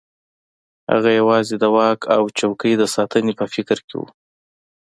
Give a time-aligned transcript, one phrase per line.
[0.91, 4.07] هغه یوازې د واک او څوکۍ د ساتنې په فکر کې وو.